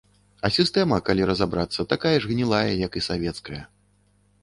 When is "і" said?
3.01-3.07